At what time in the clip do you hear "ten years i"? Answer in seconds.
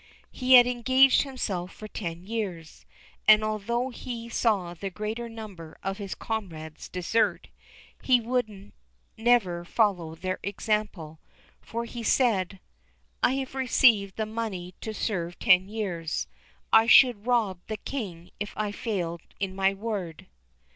15.37-16.87